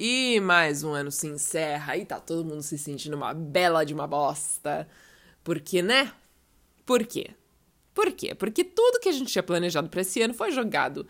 [0.00, 3.92] E mais um ano se encerra e tá todo mundo se sentindo uma bela de
[3.92, 4.88] uma bosta.
[5.42, 6.12] Porque, né?
[6.86, 7.30] Por quê?
[7.92, 8.32] Por quê?
[8.32, 11.04] Porque tudo que a gente tinha planejado para esse ano foi jogado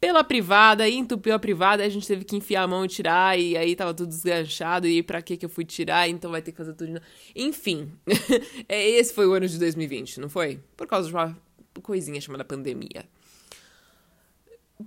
[0.00, 3.38] pela privada, e entupiu a privada, a gente teve que enfiar a mão e tirar,
[3.38, 6.50] e aí tava tudo desganchado, e pra que que eu fui tirar, então vai ter
[6.50, 7.06] que fazer tudo de novo.
[7.36, 7.92] Enfim,
[8.68, 10.58] é, esse foi o ano de 2020, não foi?
[10.76, 11.38] Por causa de uma
[11.80, 13.04] coisinha chamada pandemia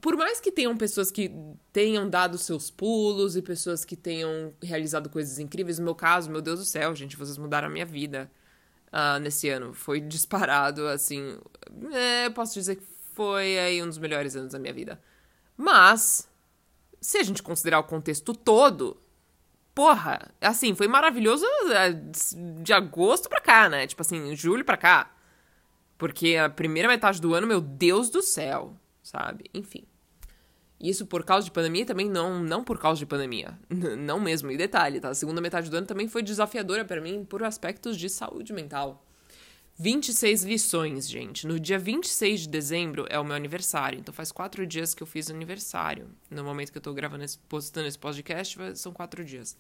[0.02, 1.32] por mais que tenham pessoas que
[1.72, 6.42] tenham dado seus pulos e pessoas que tenham realizado coisas incríveis, no meu caso, meu
[6.42, 8.32] Deus do céu, gente, vocês mudaram a minha vida
[8.88, 9.74] uh, nesse ano.
[9.74, 11.38] Foi disparado, assim.
[11.94, 12.84] É, posso dizer que
[13.14, 15.02] foi aí um dos melhores anos da minha vida.
[15.58, 16.30] Mas,
[17.00, 18.98] se a gente considerar o contexto todo,
[19.74, 21.92] porra, assim, foi maravilhoso é,
[22.62, 23.88] de agosto pra cá, né?
[23.88, 25.12] Tipo assim, julho pra cá.
[25.98, 29.46] Porque a primeira metade do ano, meu Deus do céu sabe?
[29.54, 29.86] Enfim.
[30.80, 33.58] Isso por causa de pandemia também não, não por causa de pandemia.
[33.70, 34.52] não mesmo.
[34.52, 35.10] E detalhe, tá?
[35.10, 39.06] A segunda metade do ano também foi desafiadora para mim por aspectos de saúde mental.
[39.78, 41.46] 26 lições, gente.
[41.46, 44.00] No dia 26 de dezembro é o meu aniversário.
[44.00, 46.10] Então faz quatro dias que eu fiz aniversário.
[46.30, 49.58] No momento que eu tô gravando esse, postando esse podcast, são quatro dias.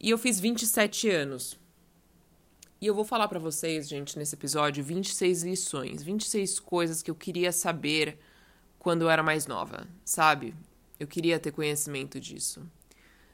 [0.00, 1.58] E eu fiz 27 anos.
[2.80, 7.14] E eu vou falar para vocês, gente, nesse episódio, 26 lições, 26 coisas que eu
[7.14, 8.18] queria saber
[8.78, 10.54] quando eu era mais nova, sabe?
[10.98, 12.62] Eu queria ter conhecimento disso.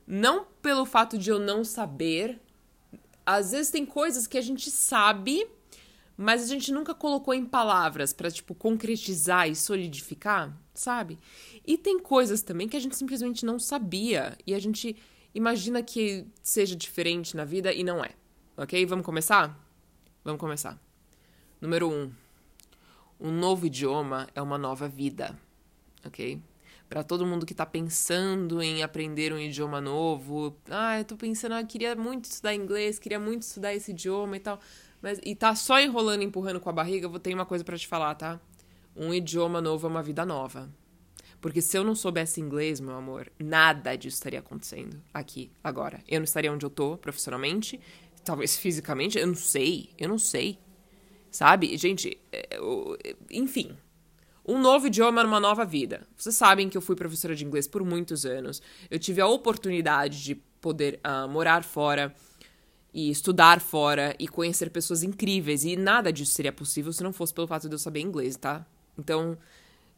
[0.06, 2.40] Não pelo fato de eu não saber.
[3.24, 5.46] Às vezes tem coisas que a gente sabe,
[6.16, 11.18] mas a gente nunca colocou em palavras para tipo concretizar e solidificar, sabe?
[11.66, 14.96] E tem coisas também que a gente simplesmente não sabia e a gente
[15.34, 18.10] imagina que seja diferente na vida e não é.
[18.56, 18.84] Ok?
[18.86, 19.58] Vamos começar?
[20.22, 20.80] Vamos começar.
[21.60, 22.23] Número um.
[23.20, 25.38] Um novo idioma é uma nova vida.
[26.04, 26.40] Ok?
[26.88, 30.56] Para todo mundo que está pensando em aprender um idioma novo.
[30.68, 34.40] Ah, eu tô pensando, ah, queria muito estudar inglês, queria muito estudar esse idioma e
[34.40, 34.60] tal.
[35.00, 37.86] Mas, e tá só enrolando, empurrando com a barriga, vou ter uma coisa para te
[37.86, 38.40] falar, tá?
[38.94, 40.68] Um idioma novo é uma vida nova.
[41.40, 46.02] Porque se eu não soubesse inglês, meu amor, nada disso estaria acontecendo aqui, agora.
[46.08, 47.78] Eu não estaria onde eu tô profissionalmente,
[48.24, 50.58] Talvez fisicamente, eu não sei, eu não sei.
[51.34, 51.76] Sabe?
[51.76, 52.60] Gente, é,
[53.28, 53.76] enfim.
[54.46, 56.06] Um novo idioma numa nova vida.
[56.16, 58.62] Vocês sabem que eu fui professora de inglês por muitos anos.
[58.88, 62.14] Eu tive a oportunidade de poder uh, morar fora
[62.92, 65.64] e estudar fora e conhecer pessoas incríveis.
[65.64, 68.64] E nada disso seria possível se não fosse pelo fato de eu saber inglês, tá?
[68.96, 69.36] Então,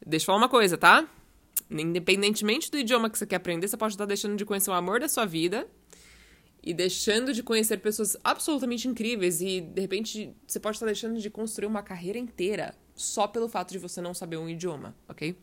[0.03, 1.07] deixa eu falar uma coisa, tá?
[1.69, 4.99] Independentemente do idioma que você quer aprender, você pode estar deixando de conhecer o amor
[4.99, 5.67] da sua vida
[6.67, 11.29] e deixando de conhecer pessoas absolutamente incríveis e de repente você pode estar deixando de
[11.29, 15.37] construir uma carreira inteira só pelo fato de você não saber um idioma, ok?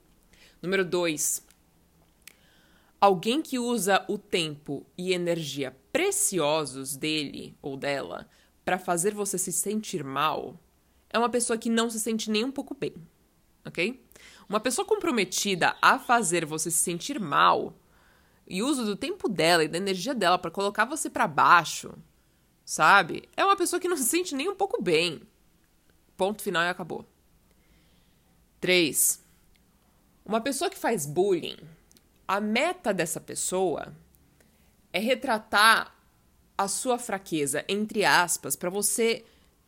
[0.61, 1.43] Número dois.
[3.01, 8.29] Alguém que usa o tempo e energia preciosos dele ou dela
[8.63, 10.61] para fazer você se sentir mal
[11.09, 12.93] é uma pessoa que não se sente nem um pouco bem,
[13.65, 14.05] ok?
[14.47, 17.75] Uma pessoa comprometida a fazer você se sentir mal
[18.47, 21.95] e uso do tempo dela e da energia dela para colocar você para baixo,
[22.65, 23.29] sabe?
[23.37, 25.23] É uma pessoa que não se sente nem um pouco bem.
[26.17, 27.05] Ponto final e acabou.
[28.61, 29.23] 3.
[30.25, 31.59] Uma pessoa que faz bullying,
[32.27, 33.95] a meta dessa pessoa
[34.93, 35.95] é retratar
[36.57, 39.25] a sua fraqueza, entre aspas, para você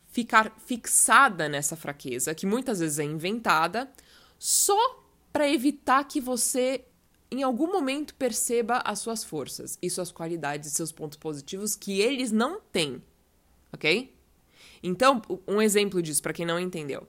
[0.07, 3.91] ficar fixada nessa fraqueza, que muitas vezes é inventada,
[4.39, 6.85] só para evitar que você
[7.29, 11.99] em algum momento perceba as suas forças e suas qualidades e seus pontos positivos que
[11.99, 13.01] eles não têm,
[13.73, 14.15] ok?
[14.81, 17.07] Então, um exemplo disso, para quem não entendeu.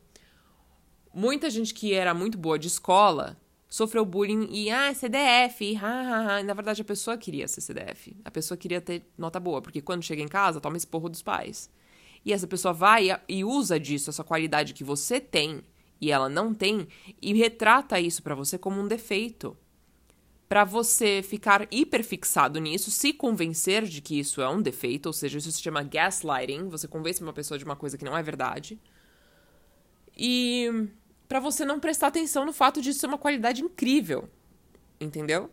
[1.14, 6.36] Muita gente que era muito boa de escola sofreu bullying e, ah, CDF, ha, ha,
[6.38, 6.42] ha.
[6.42, 8.16] Na verdade, a pessoa queria ser CDF.
[8.24, 11.22] A pessoa queria ter nota boa, porque quando chega em casa, toma esse porro dos
[11.22, 11.70] pais.
[12.24, 15.62] E essa pessoa vai e usa disso, essa qualidade que você tem
[16.00, 16.86] e ela não tem,
[17.20, 19.56] e retrata isso para você como um defeito
[20.48, 25.38] para você ficar hiperfixado nisso, se convencer de que isso é um defeito, ou seja,
[25.38, 28.80] isso se chama gaslighting, você convence uma pessoa de uma coisa que não é verdade.
[30.16, 30.88] E
[31.28, 34.28] para você não prestar atenção no fato de isso ser uma qualidade incrível.
[34.98, 35.50] Entendeu?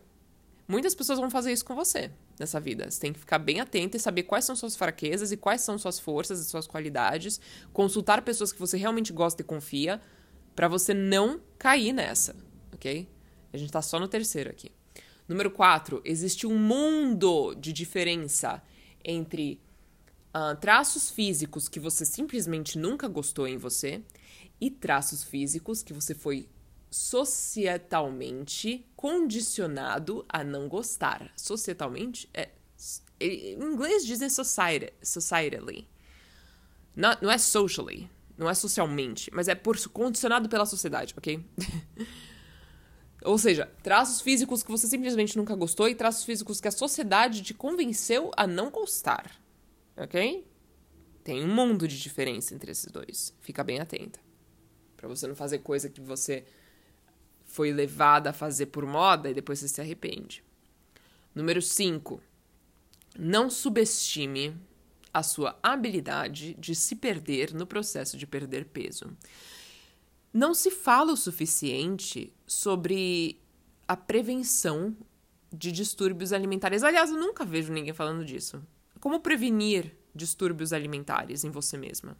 [0.66, 2.10] Muitas pessoas vão fazer isso com você
[2.40, 2.90] nessa vida.
[2.90, 5.78] Você tem que ficar bem atento e saber quais são suas fraquezas e quais são
[5.78, 7.40] suas forças e suas qualidades,
[7.72, 10.00] consultar pessoas que você realmente gosta e confia,
[10.54, 12.34] para você não cair nessa,
[12.72, 13.06] OK?
[13.52, 14.72] A gente tá só no terceiro aqui.
[15.28, 18.62] Número 4, existe um mundo de diferença
[19.04, 19.60] entre
[20.34, 24.02] uh, traços físicos que você simplesmente nunca gostou em você
[24.60, 26.48] e traços físicos que você foi
[26.90, 31.32] societalmente condicionado a não gostar.
[31.36, 32.50] Societalmente é.
[33.18, 35.88] Em inglês dizem society, societally.
[36.94, 41.42] Não, não é socially, não é socialmente, mas é por condicionado pela sociedade, ok?
[43.22, 47.42] Ou seja, traços físicos que você simplesmente nunca gostou e traços físicos que a sociedade
[47.42, 49.40] te convenceu a não gostar.
[49.96, 50.46] Ok?
[51.24, 53.34] Tem um mundo de diferença entre esses dois.
[53.40, 54.20] Fica bem atenta.
[54.96, 56.44] Para você não fazer coisa que você
[57.44, 60.44] foi levada a fazer por moda e depois você se arrepende.
[61.34, 62.20] Número 5.
[63.18, 64.54] Não subestime
[65.12, 69.16] a sua habilidade de se perder no processo de perder peso.
[70.32, 73.40] Não se fala o suficiente sobre
[73.88, 74.96] a prevenção
[75.52, 76.82] de distúrbios alimentares.
[76.82, 78.62] Aliás, eu nunca vejo ninguém falando disso.
[79.00, 82.16] Como prevenir distúrbios alimentares em você mesma?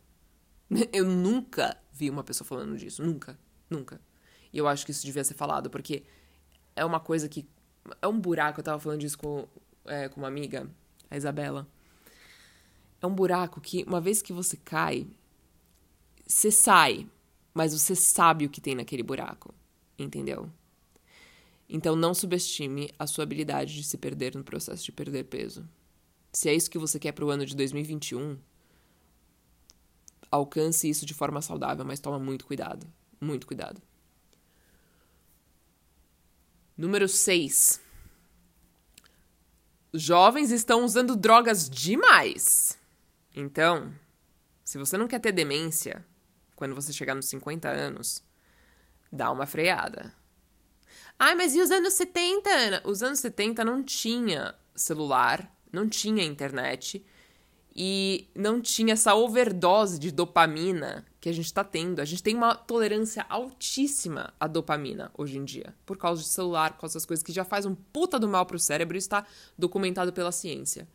[0.93, 3.03] Eu nunca vi uma pessoa falando disso.
[3.03, 3.39] Nunca.
[3.71, 4.01] Nunca.
[4.53, 6.05] E eu acho que isso devia ser falado, porque
[6.75, 7.49] é uma coisa que.
[8.01, 8.61] É um buraco.
[8.61, 9.49] Eu tava falando disso com,
[9.85, 10.69] é, com uma amiga,
[11.11, 11.67] a Isabela.
[13.01, 15.07] É um buraco que, uma vez que você cai,
[16.27, 17.07] você sai,
[17.57, 19.55] mas você sabe o que tem naquele buraco.
[19.99, 20.53] Entendeu?
[21.67, 25.67] Então não subestime a sua habilidade de se perder no processo de perder peso.
[26.35, 28.39] Se é isso que você quer para o ano de 2021,
[30.31, 32.87] alcance isso de forma saudável, mas toma muito cuidado.
[33.19, 33.81] Muito cuidado.
[36.77, 37.81] Número 6.
[39.95, 42.79] Os jovens estão usando drogas demais.
[43.35, 43.95] Então,
[44.63, 46.05] se você não quer ter demência
[46.57, 48.25] quando você chegar nos 50 anos,
[49.13, 50.13] dá uma freada.
[51.19, 52.83] Ai, mas e os anos 70, Ana?
[52.85, 57.05] Os anos 70 não tinha celular, não tinha internet
[57.75, 62.01] e não tinha essa overdose de dopamina que a gente está tendo.
[62.01, 66.73] A gente tem uma tolerância altíssima à dopamina hoje em dia, por causa de celular,
[66.73, 69.27] por causa das coisas que já faz um puta do mal pro cérebro e está
[69.59, 70.89] documentado pela ciência.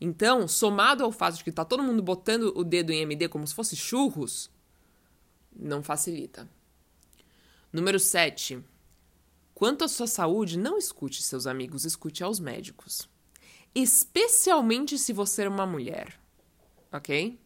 [0.00, 3.46] Então, somado ao fato de que tá todo mundo botando o dedo em MD como
[3.46, 4.50] se fosse churros,
[5.58, 6.48] não facilita.
[7.72, 8.62] Número 7.
[9.54, 13.08] Quanto à sua saúde, não escute seus amigos, escute aos médicos.
[13.74, 16.18] Especialmente se você é uma mulher.
[16.92, 17.38] Ok?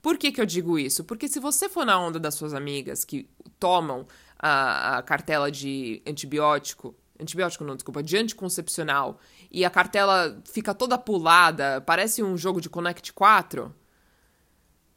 [0.00, 1.02] Por que, que eu digo isso?
[1.02, 3.28] Porque se você for na onda das suas amigas que
[3.58, 4.06] tomam
[4.38, 9.18] a, a cartela de antibiótico, antibiótico não, desculpa, de anticoncepcional,
[9.50, 13.74] e a cartela fica toda pulada, parece um jogo de Connect 4,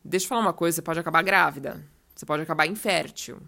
[0.04, 1.81] deixa eu falar uma coisa, você pode acabar grávida.
[2.18, 3.40] Você pode acabar infértil.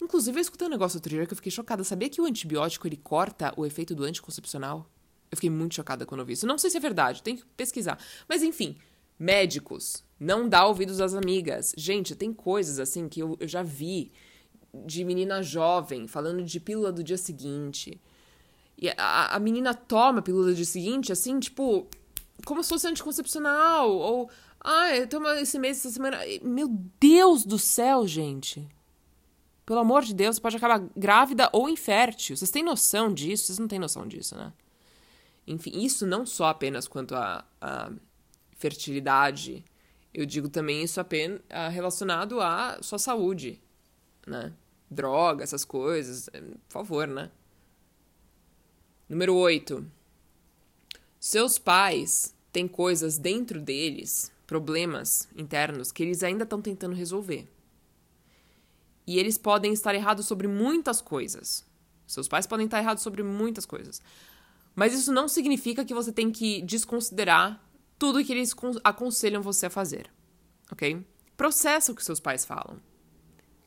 [0.00, 1.82] Inclusive, eu escutei um negócio outro dia que eu fiquei chocada.
[1.82, 4.86] Sabia que o antibiótico ele corta o efeito do anticoncepcional?
[5.30, 6.46] Eu fiquei muito chocada quando eu vi isso.
[6.46, 7.98] Não sei se é verdade, tem que pesquisar.
[8.28, 8.76] Mas enfim,
[9.18, 11.72] médicos, não dá ouvidos às amigas.
[11.74, 14.12] Gente, tem coisas assim que eu, eu já vi
[14.84, 17.98] de menina jovem falando de pílula do dia seguinte.
[18.76, 21.88] E a, a menina toma a pílula do dia seguinte, assim, tipo,
[22.44, 23.90] como se fosse anticoncepcional.
[23.90, 24.30] Ou,
[24.64, 26.18] ah, eu tomo esse mês, essa semana.
[26.42, 26.68] Meu
[27.00, 28.68] Deus do céu, gente.
[29.66, 32.36] Pelo amor de Deus, você pode acabar grávida ou infértil.
[32.36, 33.46] Vocês têm noção disso?
[33.46, 34.52] Vocês não têm noção disso, né?
[35.46, 37.44] Enfim, isso não só apenas quanto a
[38.56, 39.64] fertilidade.
[40.14, 41.40] Eu digo também isso apenas
[41.72, 43.60] relacionado à sua saúde,
[44.26, 44.52] né?
[44.88, 46.28] Droga, essas coisas.
[46.32, 47.30] É, por favor, né?
[49.08, 49.84] Número 8.
[51.18, 57.48] Seus pais têm coisas dentro deles problemas internos que eles ainda estão tentando resolver.
[59.06, 61.66] E eles podem estar errados sobre muitas coisas.
[62.06, 64.02] Seus pais podem estar errados sobre muitas coisas.
[64.74, 67.66] Mas isso não significa que você tem que desconsiderar
[67.98, 68.54] tudo que eles
[68.84, 70.10] aconselham você a fazer.
[70.70, 71.02] Ok?
[71.34, 72.78] Processa o que seus pais falam.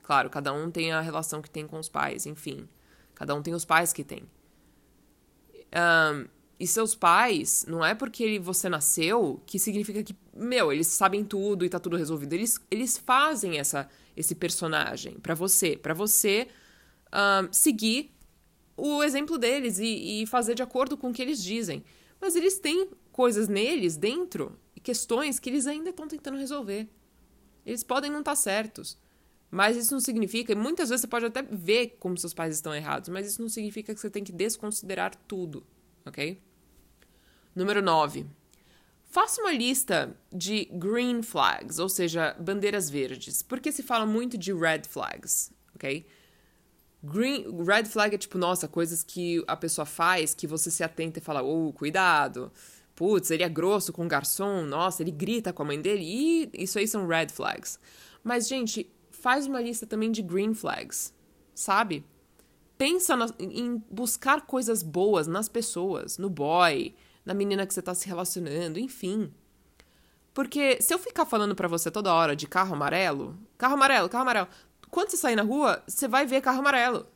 [0.03, 2.69] Claro, cada um tem a relação que tem com os pais, enfim.
[3.15, 4.21] Cada um tem os pais que tem.
[5.73, 6.27] Um,
[6.59, 11.65] e seus pais, não é porque você nasceu que significa que, meu, eles sabem tudo
[11.65, 12.33] e tá tudo resolvido.
[12.33, 16.47] Eles, eles fazem essa, esse personagem para você, para você
[17.13, 18.11] um, seguir
[18.77, 21.83] o exemplo deles e, e fazer de acordo com o que eles dizem.
[22.21, 26.87] Mas eles têm coisas neles, dentro, e questões que eles ainda estão tentando resolver.
[27.65, 28.97] Eles podem não estar tá certos.
[29.51, 32.73] Mas isso não significa, e muitas vezes você pode até ver como seus pais estão
[32.73, 35.65] errados, mas isso não significa que você tem que desconsiderar tudo
[36.05, 36.41] ok?
[37.55, 38.25] Número 9.
[39.05, 44.53] Faça uma lista de green flags, ou seja, bandeiras verdes, porque se fala muito de
[44.53, 46.05] red flags, ok?
[47.01, 51.19] Green, red flag é tipo, nossa, coisas que a pessoa faz que você se atenta
[51.19, 52.51] e fala, oh, cuidado.
[52.95, 56.03] Putz, ele é grosso com o garçom, nossa, ele grita com a mãe dele.
[56.03, 57.79] E isso aí são red flags.
[58.23, 61.13] Mas, gente, faz uma lista também de green flags,
[61.53, 62.03] sabe?
[62.77, 66.93] Pensa na, em buscar coisas boas nas pessoas, no boy,
[67.25, 69.31] na menina que você tá se relacionando, enfim.
[70.33, 74.23] Porque se eu ficar falando para você toda hora de carro amarelo, carro amarelo, carro
[74.23, 74.47] amarelo,
[74.91, 77.07] quando você sair na rua, você vai ver carro amarelo.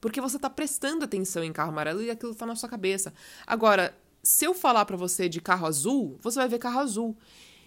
[0.00, 3.12] Porque você tá prestando atenção em carro amarelo e aquilo tá na sua cabeça.
[3.46, 7.16] Agora, se eu falar para você de carro azul, você vai ver carro azul.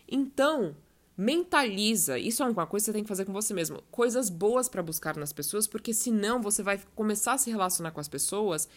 [0.07, 0.75] Então,
[1.15, 2.17] mentaliza.
[2.17, 3.81] Isso é uma coisa que você tem que fazer com você mesmo.
[3.91, 7.99] Coisas boas para buscar nas pessoas, porque senão você vai começar a se relacionar com
[7.99, 8.67] as pessoas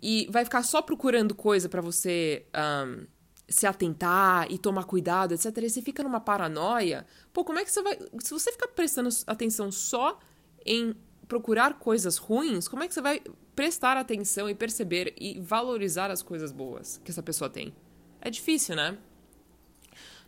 [0.00, 2.44] e vai ficar só procurando coisa para você
[2.86, 3.06] um,
[3.48, 5.56] se atentar e tomar cuidado, etc.
[5.58, 7.06] E você fica numa paranoia.
[7.32, 7.98] Pô, como é que você vai.
[8.20, 10.18] Se você ficar prestando atenção só
[10.64, 10.94] em
[11.28, 13.20] procurar coisas ruins, como é que você vai
[13.54, 17.74] prestar atenção e perceber e valorizar as coisas boas que essa pessoa tem?
[18.20, 18.96] É difícil, né?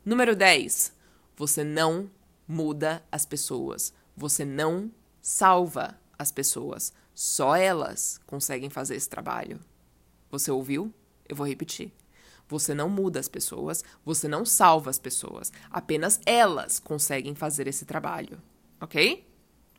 [0.05, 0.95] Número 10.
[1.37, 2.11] Você não
[2.47, 3.93] muda as pessoas.
[4.17, 6.93] Você não salva as pessoas.
[7.15, 9.61] Só elas conseguem fazer esse trabalho.
[10.31, 10.93] Você ouviu?
[11.29, 11.93] Eu vou repetir.
[12.49, 15.53] Você não muda as pessoas, você não salva as pessoas.
[15.71, 18.41] Apenas elas conseguem fazer esse trabalho.
[18.81, 19.27] Ok?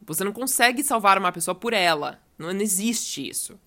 [0.06, 2.20] Você não consegue salvar uma pessoa por ela.
[2.38, 3.60] Não, não existe isso.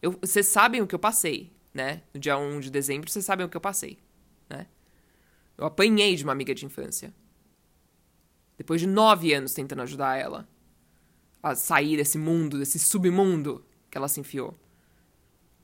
[0.00, 2.02] Eu, vocês sabem o que eu passei, né?
[2.12, 3.98] No dia 1 de dezembro, vocês sabem o que eu passei,
[4.48, 4.66] né?
[5.56, 7.14] Eu apanhei de uma amiga de infância.
[8.56, 10.48] Depois de nove anos tentando ajudar ela
[11.42, 14.54] a sair desse mundo, desse submundo que ela se enfiou.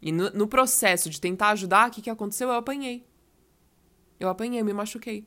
[0.02, 2.48] E no, no processo de tentar ajudar, o que, que aconteceu?
[2.48, 3.06] Eu apanhei.
[4.18, 5.26] Eu apanhei, eu me machuquei.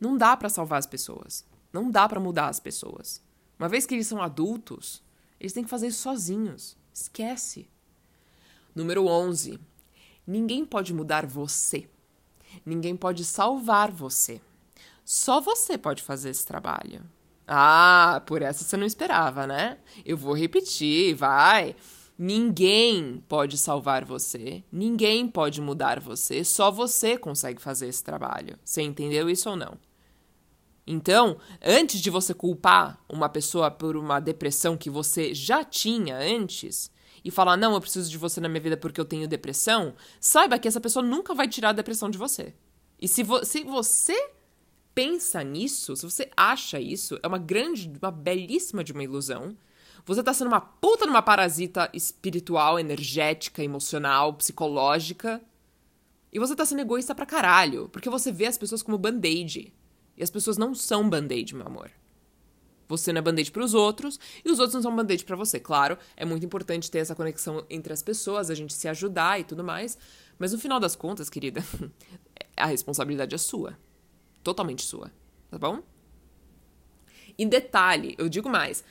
[0.00, 1.44] Não dá para salvar as pessoas.
[1.72, 3.22] Não dá para mudar as pessoas.
[3.58, 5.02] Uma vez que eles são adultos,
[5.38, 6.76] eles têm que fazer isso sozinhos.
[6.92, 7.68] Esquece.
[8.74, 9.58] Número 11.
[10.26, 11.88] Ninguém pode mudar você.
[12.64, 14.40] Ninguém pode salvar você.
[15.04, 17.02] Só você pode fazer esse trabalho.
[17.46, 19.78] Ah, por essa você não esperava, né?
[20.04, 21.74] Eu vou repetir, vai.
[22.16, 28.56] Ninguém pode salvar você, ninguém pode mudar você, só você consegue fazer esse trabalho.
[28.64, 29.76] Você entendeu isso ou não?
[30.86, 36.91] Então, antes de você culpar uma pessoa por uma depressão que você já tinha antes
[37.24, 40.58] e falar, não, eu preciso de você na minha vida porque eu tenho depressão, saiba
[40.58, 42.54] que essa pessoa nunca vai tirar a depressão de você.
[43.00, 44.30] E se, vo se você
[44.94, 49.56] pensa nisso, se você acha isso, é uma grande, uma belíssima de uma ilusão.
[50.04, 55.40] Você tá sendo uma puta numa parasita espiritual, energética, emocional, psicológica.
[56.32, 59.72] E você tá sendo egoísta pra caralho, porque você vê as pessoas como band-aid.
[60.16, 61.90] E as pessoas não são band-aid, meu amor.
[62.96, 65.58] Você não é band-aid pros outros, e os outros não são band-aid pra você.
[65.58, 69.44] Claro, é muito importante ter essa conexão entre as pessoas, a gente se ajudar e
[69.44, 69.98] tudo mais.
[70.38, 71.62] Mas no final das contas, querida,
[72.56, 73.76] a responsabilidade é sua
[74.42, 75.10] totalmente sua,
[75.50, 75.82] tá bom?
[77.38, 78.84] Em detalhe, eu digo mais.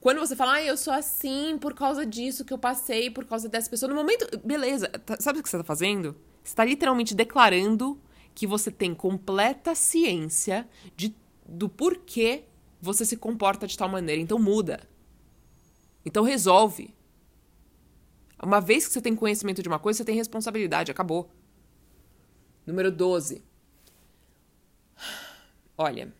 [0.00, 3.48] Quando você fala, ah, eu sou assim por causa disso que eu passei, por causa
[3.48, 4.38] dessa pessoa, no momento.
[4.38, 6.16] Beleza, tá, sabe o que você tá fazendo?
[6.42, 8.00] Você tá literalmente declarando
[8.34, 11.14] que você tem completa ciência de,
[11.46, 12.44] do porquê
[12.80, 14.20] você se comporta de tal maneira.
[14.20, 14.80] Então muda.
[16.04, 16.94] Então resolve.
[18.42, 20.90] Uma vez que você tem conhecimento de uma coisa, você tem responsabilidade.
[20.90, 21.30] Acabou.
[22.66, 23.42] Número 12.
[25.76, 26.12] Olha,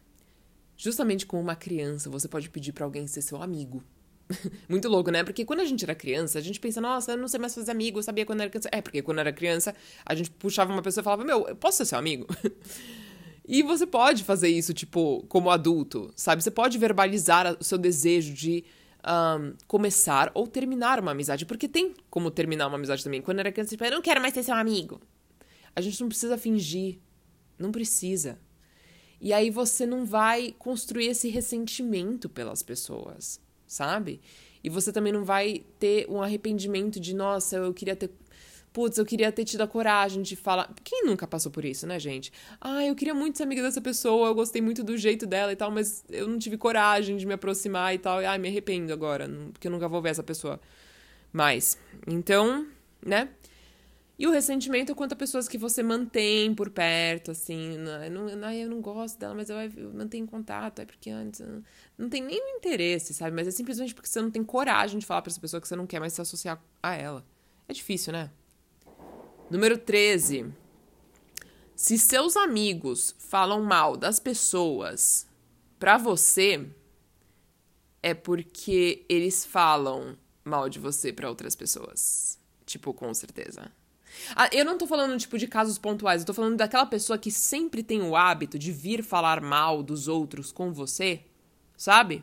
[0.76, 3.82] justamente com uma criança, você pode pedir para alguém ser seu amigo.
[4.68, 5.24] Muito louco, né?
[5.24, 7.70] Porque quando a gente era criança, a gente pensa, nossa, eu não sei mais fazer
[7.70, 8.68] amigo, eu sabia quando era criança.
[8.72, 9.74] É, porque quando era criança,
[10.04, 12.26] a gente puxava uma pessoa e falava, meu, eu posso ser seu amigo?
[13.52, 16.40] e você pode fazer isso, tipo, como adulto, sabe?
[16.40, 18.64] Você pode verbalizar o seu desejo de
[19.04, 23.20] um, começar ou terminar uma amizade, porque tem como terminar uma amizade também.
[23.20, 25.00] Quando era criança, tipo, eu não quero mais ser seu amigo.
[25.74, 27.00] A gente não precisa fingir.
[27.58, 28.38] Não precisa.
[29.20, 34.20] E aí você não vai construir esse ressentimento pelas pessoas, sabe?
[34.62, 38.10] E você também não vai ter um arrependimento de, nossa, eu queria ter.
[38.72, 40.72] Putz, eu queria ter tido a coragem de falar.
[40.84, 42.32] Quem nunca passou por isso, né, gente?
[42.60, 45.56] Ah, eu queria muito ser amiga dessa pessoa, eu gostei muito do jeito dela e
[45.56, 48.22] tal, mas eu não tive coragem de me aproximar e tal.
[48.22, 50.60] E, ai, me arrependo agora, porque eu nunca vou ver essa pessoa
[51.32, 51.76] mais.
[52.06, 52.66] Então,
[53.04, 53.28] né?
[54.16, 57.78] E o ressentimento é quanto a pessoas que você mantém por perto, assim.
[57.78, 60.80] Não, não, eu não gosto dela, mas eu, eu mantenho contato.
[60.80, 61.40] É porque antes.
[61.40, 61.62] Não,
[61.96, 63.34] não tem nenhum interesse, sabe?
[63.34, 65.74] Mas é simplesmente porque você não tem coragem de falar pra essa pessoa que você
[65.74, 67.24] não quer mais se associar a ela.
[67.66, 68.30] É difícil, né?
[69.50, 70.54] Número 13.
[71.74, 75.26] Se seus amigos falam mal das pessoas
[75.76, 76.68] pra você,
[78.00, 82.38] é porque eles falam mal de você para outras pessoas.
[82.64, 83.72] Tipo, com certeza.
[84.36, 87.32] Ah, eu não tô falando, tipo, de casos pontuais, eu tô falando daquela pessoa que
[87.32, 91.24] sempre tem o hábito de vir falar mal dos outros com você,
[91.76, 92.22] sabe?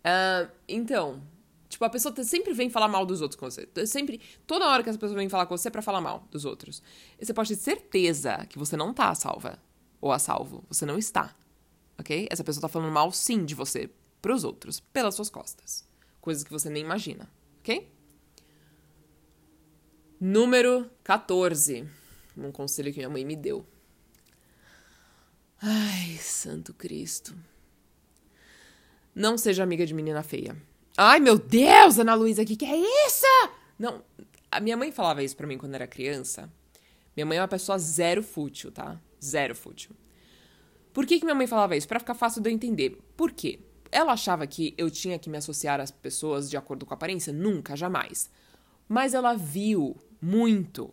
[0.00, 1.22] Uh, então,
[1.68, 3.68] Tipo, a pessoa sempre vem falar mal dos outros com você.
[3.86, 6.44] Sempre, toda hora que essa pessoa vem falar com você é pra falar mal dos
[6.44, 6.82] outros.
[7.20, 9.58] E você pode ter certeza que você não tá a salva.
[10.00, 10.64] Ou a salvo.
[10.68, 11.36] Você não está.
[11.98, 12.26] Ok?
[12.30, 13.90] Essa pessoa tá falando mal, sim, de você
[14.22, 14.80] pros outros.
[14.80, 15.86] Pelas suas costas.
[16.20, 17.30] Coisas que você nem imagina.
[17.60, 17.92] Ok?
[20.18, 21.86] Número 14.
[22.36, 23.66] Um conselho que minha mãe me deu.
[25.60, 27.36] Ai, santo Cristo.
[29.14, 30.56] Não seja amiga de menina feia.
[31.00, 32.76] Ai, meu Deus, Ana Luísa, que que é
[33.06, 33.24] isso?
[33.78, 34.02] Não,
[34.50, 36.52] a minha mãe falava isso pra mim quando era criança.
[37.14, 39.00] Minha mãe é uma pessoa zero fútil, tá?
[39.24, 39.92] Zero fútil.
[40.92, 41.86] Por que, que minha mãe falava isso?
[41.86, 42.98] Para ficar fácil de eu entender.
[43.16, 43.60] Por quê?
[43.92, 47.32] Ela achava que eu tinha que me associar às pessoas de acordo com a aparência?
[47.32, 48.28] Nunca, jamais.
[48.88, 50.90] Mas ela viu muito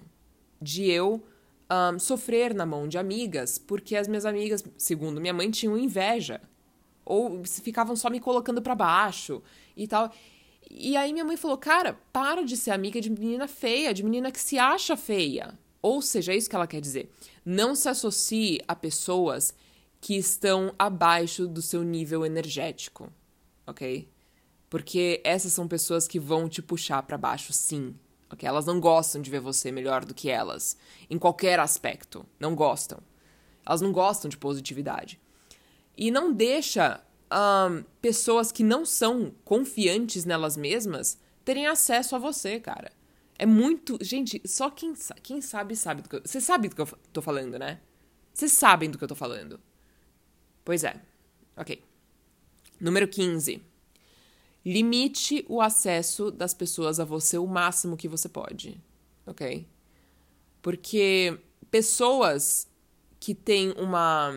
[0.61, 1.25] de eu
[1.67, 6.39] um, sofrer na mão de amigas, porque as minhas amigas, segundo minha mãe, tinham inveja.
[7.05, 9.41] Ou ficavam só me colocando para baixo
[9.77, 10.11] e tal.
[10.69, 14.31] E aí minha mãe falou: Cara, para de ser amiga de menina feia, de menina
[14.31, 15.57] que se acha feia.
[15.81, 17.11] Ou seja, é isso que ela quer dizer.
[17.45, 19.53] Não se associe a pessoas
[20.01, 23.11] que estão abaixo do seu nível energético,
[23.67, 24.09] ok?
[24.69, 27.95] Porque essas são pessoas que vão te puxar para baixo, sim.
[28.31, 28.47] Ok?
[28.47, 30.75] Elas não gostam de ver você melhor do que elas.
[31.09, 32.25] Em qualquer aspecto.
[32.39, 32.99] Não gostam.
[33.65, 35.19] Elas não gostam de positividade.
[35.97, 42.59] E não deixa um, pessoas que não são confiantes nelas mesmas terem acesso a você,
[42.59, 42.91] cara.
[43.37, 43.97] É muito.
[44.01, 46.21] Gente, só quem, quem sabe, sabe do que eu.
[46.23, 47.79] Você sabe do que eu tô falando, né?
[48.33, 49.59] Vocês sabem do que eu tô falando.
[50.63, 51.01] Pois é.
[51.55, 51.81] Ok.
[52.79, 53.61] Número 15.
[54.65, 58.81] Limite o acesso das pessoas a você o máximo que você pode.
[59.25, 59.67] Ok?
[60.61, 61.37] Porque
[61.69, 62.67] pessoas
[63.19, 64.31] que têm uma.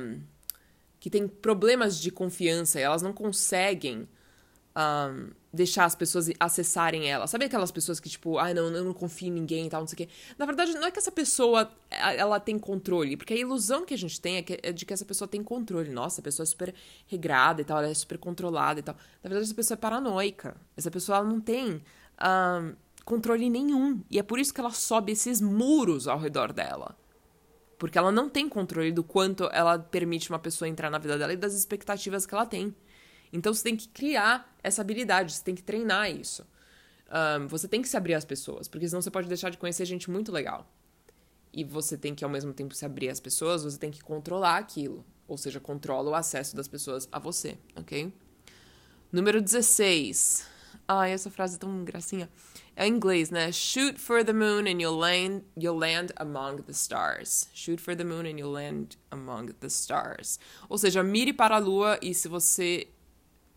[1.08, 4.06] Que têm problemas de confiança e elas não conseguem
[4.76, 7.26] um, deixar as pessoas acessarem ela.
[7.26, 9.88] Sabe aquelas pessoas que, tipo, ah, não, eu não confio em ninguém e tal, não
[9.88, 10.08] sei o quê.
[10.36, 13.98] Na verdade, não é que essa pessoa, ela tem controle, porque a ilusão que a
[13.98, 15.90] gente tem é, que, é de que essa pessoa tem controle.
[15.90, 16.74] Nossa, a pessoa é super
[17.06, 18.94] regrada e tal, ela é super controlada e tal.
[19.22, 20.56] Na verdade, essa pessoa é paranoica.
[20.76, 21.82] Essa pessoa, ela não tem
[22.22, 22.74] um,
[23.06, 24.02] controle nenhum.
[24.10, 26.94] E é por isso que ela sobe esses muros ao redor dela.
[27.78, 31.32] Porque ela não tem controle do quanto ela permite uma pessoa entrar na vida dela
[31.32, 32.74] e das expectativas que ela tem.
[33.32, 36.44] Então você tem que criar essa habilidade, você tem que treinar isso.
[37.40, 39.84] Um, você tem que se abrir às pessoas, porque senão você pode deixar de conhecer
[39.84, 40.70] gente muito legal.
[41.52, 44.58] E você tem que, ao mesmo tempo, se abrir às pessoas, você tem que controlar
[44.58, 45.04] aquilo.
[45.26, 48.12] Ou seja, controla o acesso das pessoas a você, ok?
[49.10, 50.57] Número 16.
[50.88, 52.30] Ai, essa frase é tão gracinha.
[52.74, 53.52] É em inglês, né?
[53.52, 57.48] Shoot for the moon and you'll land, you'll land among the stars.
[57.52, 60.38] Shoot for the moon and you'll land among the stars.
[60.68, 62.88] Ou seja, mire para a lua e se você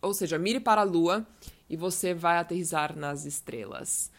[0.02, 1.26] ou seja, mire para a lua
[1.70, 4.12] e você vai aterrizar nas estrelas.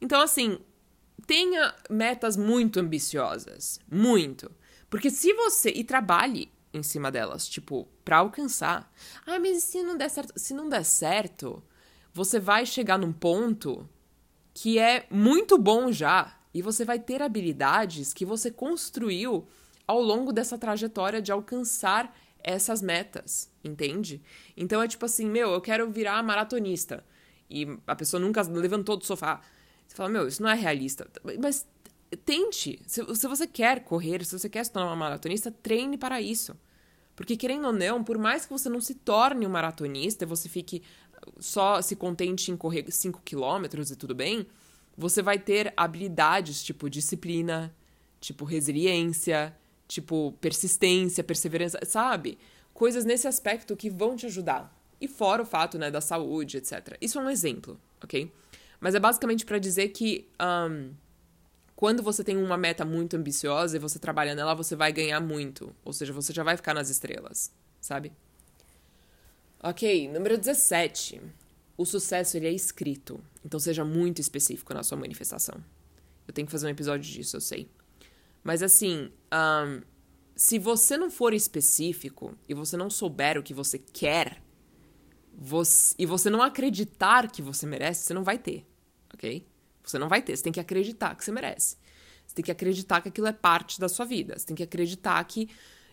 [0.00, 0.58] Então, assim,
[1.26, 3.78] tenha metas muito ambiciosas.
[3.90, 4.50] Muito.
[4.88, 5.70] Porque se você.
[5.70, 8.90] E trabalhe em cima delas, tipo, para alcançar.
[9.26, 10.32] Ah, mas se não der certo?
[10.36, 11.62] Se não der certo,
[12.12, 13.88] você vai chegar num ponto
[14.54, 16.36] que é muito bom já.
[16.52, 19.46] E você vai ter habilidades que você construiu
[19.86, 24.22] ao longo dessa trajetória de alcançar essas metas, entende?
[24.56, 27.04] Então é tipo assim, meu, eu quero virar maratonista.
[27.48, 29.40] E a pessoa nunca levantou do sofá.
[29.86, 31.06] Você fala, meu, isso não é realista.
[31.40, 31.66] Mas
[32.24, 32.80] tente.
[32.86, 36.56] Se, se você quer correr, se você quer se tornar uma maratonista, treine para isso.
[37.16, 40.82] Porque, querendo ou não, por mais que você não se torne um maratonista, você fique
[41.38, 44.46] só se contente em correr 5 quilômetros e tudo bem,
[44.96, 47.74] você vai ter habilidades tipo disciplina,
[48.20, 49.54] tipo resiliência,
[49.86, 52.38] tipo persistência, perseverança, sabe?
[52.74, 54.76] Coisas nesse aspecto que vão te ajudar.
[55.00, 56.96] E fora o fato, né, da saúde, etc.
[57.00, 58.32] Isso é um exemplo, ok?
[58.80, 60.92] Mas é basicamente para dizer que um,
[61.76, 65.74] quando você tem uma meta muito ambiciosa e você trabalha nela, você vai ganhar muito.
[65.84, 68.12] Ou seja, você já vai ficar nas estrelas, sabe?
[69.60, 71.20] Ok, número 17.
[71.76, 73.20] O sucesso ele é escrito.
[73.44, 75.62] Então seja muito específico na sua manifestação.
[76.26, 77.68] Eu tenho que fazer um episódio disso, eu sei.
[78.44, 79.82] Mas assim, um,
[80.36, 84.40] se você não for específico e você não souber o que você quer,
[85.34, 88.64] você, e você não acreditar que você merece, você não vai ter,
[89.12, 89.46] ok?
[89.82, 91.76] Você não vai ter, você tem que acreditar que você merece.
[92.26, 94.38] Você tem que acreditar que aquilo é parte da sua vida.
[94.38, 95.48] Você tem que acreditar que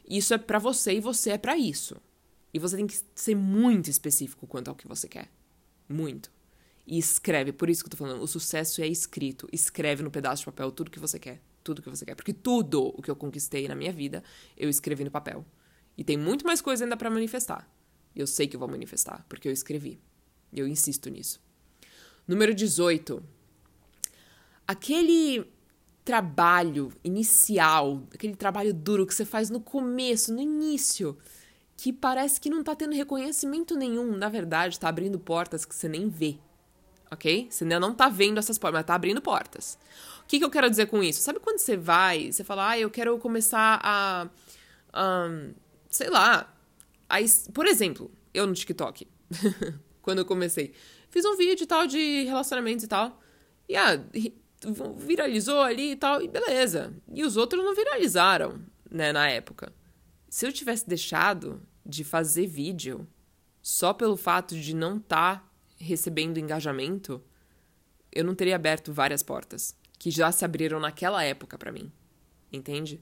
[0.07, 1.95] isso é para você e você é para isso.
[2.55, 5.29] E você tem que ser muito específico quanto ao que você quer.
[5.89, 6.31] Muito.
[6.87, 9.47] E escreve, por isso que eu tô falando, o sucesso é escrito.
[9.51, 12.15] Escreve no pedaço de papel tudo que você quer tudo que você quer.
[12.15, 14.23] Porque tudo o que eu conquistei na minha vida,
[14.55, 15.43] eu escrevi no papel.
[15.97, 17.67] E tem muito mais coisa ainda para manifestar.
[18.15, 19.99] Eu sei que eu vou manifestar, porque eu escrevi.
[20.53, 21.41] Eu insisto nisso.
[22.27, 23.21] Número 18.
[24.67, 25.51] Aquele
[26.05, 31.17] trabalho inicial, aquele trabalho duro que você faz no começo, no início,
[31.77, 35.87] que parece que não tá tendo reconhecimento nenhum, na verdade, tá abrindo portas que você
[35.87, 36.37] nem vê.
[37.11, 37.47] Ok?
[37.49, 39.77] Você ainda não tá vendo essas portas, mas tá abrindo portas.
[40.21, 41.21] O que, que eu quero dizer com isso?
[41.21, 44.27] Sabe quando você vai, você fala, ah, eu quero começar a.
[44.95, 45.53] Um,
[45.89, 46.51] sei lá.
[47.07, 47.17] A,
[47.53, 49.07] por exemplo, eu no TikTok,
[50.01, 50.73] quando eu comecei,
[51.09, 53.21] fiz um vídeo e tal de relacionamentos e tal.
[53.69, 54.03] E ah,
[54.97, 56.93] viralizou ali e tal, e beleza.
[57.13, 58.59] E os outros não viralizaram,
[58.89, 59.71] né, na época.
[60.29, 63.07] Se eu tivesse deixado de fazer vídeo
[63.61, 67.23] só pelo fato de não estar tá recebendo engajamento,
[68.11, 71.91] eu não teria aberto várias portas que já se abriram naquela época para mim.
[72.51, 73.01] Entende?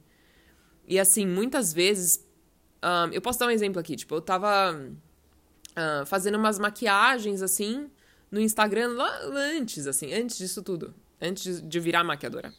[0.88, 2.26] E assim, muitas vezes.
[2.84, 3.96] Um, eu posso dar um exemplo aqui.
[3.96, 7.90] Tipo, eu tava uh, fazendo umas maquiagens assim
[8.30, 12.54] no Instagram lá antes, assim, antes disso tudo antes de virar maquiadora.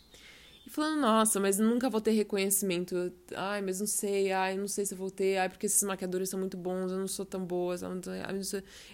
[0.74, 3.12] Falando, nossa, mas nunca vou ter reconhecimento.
[3.36, 6.28] Ai, mas não sei, ai, não sei se eu vou ter, ai, porque esses maquiadores
[6.28, 7.76] são muito bons, eu não sou tão boa,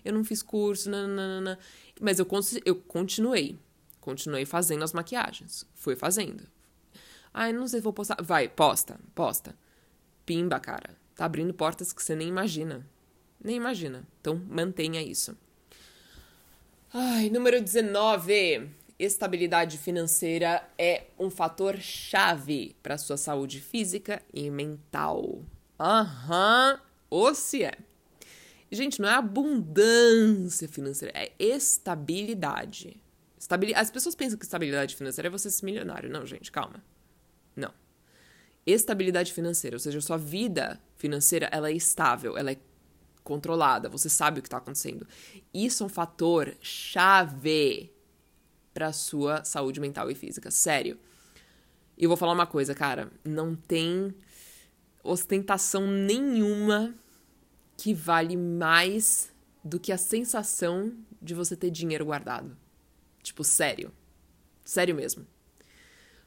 [0.04, 1.58] eu não fiz curso, nananana.
[1.98, 2.28] Mas eu,
[2.66, 3.58] eu continuei.
[3.98, 5.64] Continuei fazendo as maquiagens.
[5.74, 6.46] Fui fazendo.
[7.32, 8.22] Ai, não sei se vou postar.
[8.22, 9.56] Vai, posta, posta.
[10.26, 10.94] Pimba, cara.
[11.14, 12.86] Tá abrindo portas que você nem imagina.
[13.42, 14.06] Nem imagina.
[14.20, 15.34] Então, mantenha isso.
[16.92, 18.68] Ai, número 19
[19.02, 25.42] estabilidade financeira é um fator chave para sua saúde física e mental.
[25.78, 27.78] Aham, uhum, ou se é.
[28.70, 33.02] Gente, não é abundância financeira, é estabilidade.
[33.38, 33.72] Estabil...
[33.74, 36.10] As pessoas pensam que estabilidade financeira é você ser milionário.
[36.10, 36.84] Não, gente, calma.
[37.56, 37.72] Não.
[38.66, 42.58] Estabilidade financeira, ou seja, sua vida financeira, ela é estável, ela é
[43.24, 45.06] controlada, você sabe o que está acontecendo.
[45.54, 47.90] Isso é um fator chave
[48.80, 50.50] para sua saúde mental e física.
[50.50, 50.98] Sério.
[51.98, 54.14] E vou falar uma coisa, cara, não tem
[55.04, 56.94] ostentação nenhuma
[57.76, 59.30] que vale mais
[59.62, 62.56] do que a sensação de você ter dinheiro guardado.
[63.22, 63.92] Tipo, sério.
[64.64, 65.26] Sério mesmo.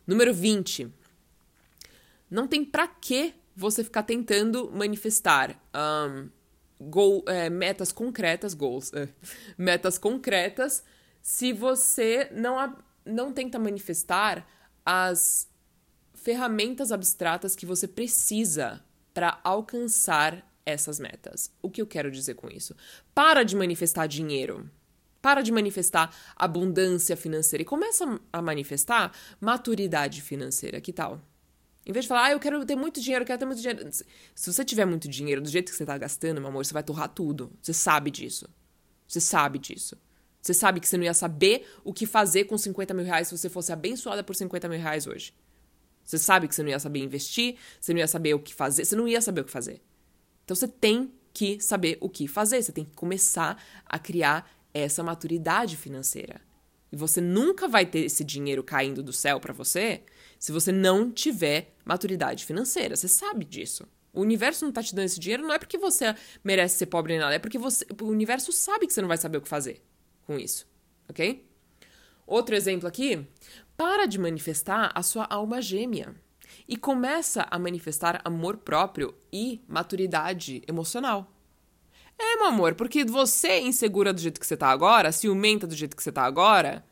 [0.06, 0.94] Número 20.
[2.30, 6.30] Não tem pra que você ficar tentando manifestar um,
[6.80, 9.10] goal, é, metas concretas, goals, é,
[9.58, 10.84] metas concretas
[11.24, 14.46] se você não, não tenta manifestar
[14.86, 15.50] as
[16.14, 18.84] ferramentas abstratas que você precisa
[19.14, 21.50] para alcançar essas metas.
[21.62, 22.76] O que eu quero dizer com isso?
[23.16, 24.70] Para de manifestar dinheiro.
[25.22, 30.82] Para de manifestar abundância financeira e começa a manifestar maturidade financeira.
[30.82, 31.22] Que tal?
[31.86, 33.90] Em vez de falar, ah, eu quero ter muito dinheiro, eu quero ter muito dinheiro.
[34.36, 36.84] Se você tiver muito dinheiro, do jeito que você está gastando, meu amor, você vai
[36.84, 37.50] torrar tudo.
[37.62, 38.50] Você sabe disso.
[39.08, 39.98] Você sabe disso.
[40.44, 43.38] Você sabe que você não ia saber o que fazer com 50 mil reais se
[43.38, 45.34] você fosse abençoada por 50 mil reais hoje.
[46.04, 48.84] Você sabe que você não ia saber investir, você não ia saber o que fazer,
[48.84, 49.82] você não ia saber o que fazer.
[50.44, 55.02] Então você tem que saber o que fazer, você tem que começar a criar essa
[55.02, 56.42] maturidade financeira.
[56.92, 60.04] E você nunca vai ter esse dinheiro caindo do céu para você
[60.38, 62.98] se você não tiver maturidade financeira.
[62.98, 63.88] Você sabe disso.
[64.12, 67.14] O universo não tá te dando esse dinheiro não é porque você merece ser pobre
[67.14, 69.48] nem nada, é porque você, o universo sabe que você não vai saber o que
[69.48, 69.82] fazer
[70.26, 70.68] com isso,
[71.10, 71.48] ok?
[72.26, 73.28] Outro exemplo aqui:
[73.76, 76.16] para de manifestar a sua alma gêmea
[76.68, 81.30] e começa a manifestar amor próprio e maturidade emocional.
[82.18, 85.76] É, meu amor, porque você é insegura do jeito que você tá agora, ciumenta do
[85.76, 86.86] jeito que você tá agora,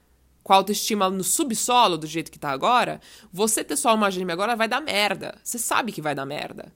[0.44, 3.00] com a autoestima no subsolo do jeito que tá agora,
[3.32, 5.38] você ter sua alma gêmea agora vai dar merda.
[5.44, 6.74] Você sabe que vai dar merda.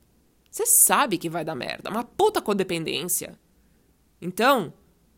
[0.50, 1.90] Você sabe que vai dar merda.
[1.90, 3.38] Uma puta codependência.
[4.22, 4.72] Então,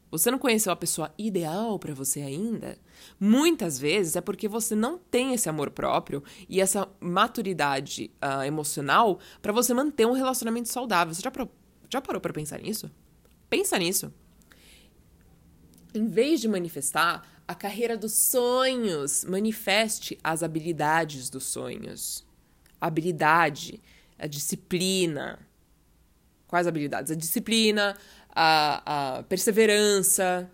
[0.09, 2.77] você não conheceu a pessoa ideal para você ainda?
[3.19, 9.19] Muitas vezes é porque você não tem esse amor próprio e essa maturidade uh, emocional
[9.41, 11.13] para você manter um relacionamento saudável.
[11.13, 11.49] Você já, pro,
[11.89, 12.89] já parou para pensar nisso?
[13.49, 14.13] Pensa nisso.
[15.93, 22.25] Em vez de manifestar a carreira dos sonhos, manifeste as habilidades dos sonhos.
[22.79, 23.81] A habilidade,
[24.17, 25.39] a disciplina.
[26.45, 27.11] Quais habilidades?
[27.11, 27.97] A disciplina,
[28.39, 30.49] a, a perseverança,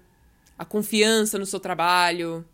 [0.58, 2.46] a confiança no seu trabalho,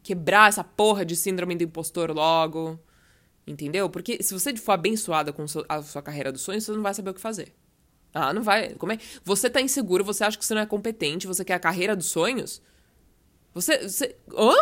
[0.00, 2.78] quebrar essa porra de síndrome do impostor logo.
[3.44, 3.90] Entendeu?
[3.90, 7.10] Porque se você for abençoada com a sua carreira dos sonhos, você não vai saber
[7.10, 7.52] o que fazer.
[8.14, 8.74] Ah, não vai.
[8.74, 8.98] Como é?
[9.24, 12.06] Você tá inseguro, você acha que você não é competente, você quer a carreira dos
[12.06, 12.62] sonhos?
[13.52, 13.88] Você.
[13.88, 14.16] você...
[14.32, 14.54] Hã?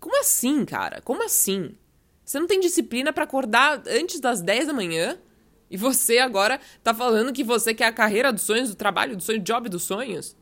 [0.00, 1.00] Como assim, cara?
[1.02, 1.76] Como assim?
[2.24, 5.18] Você não tem disciplina para acordar antes das 10 da manhã?
[5.70, 9.24] E você agora tá falando que você quer a carreira dos sonhos, o trabalho dos
[9.24, 10.36] sonhos, o job dos sonhos?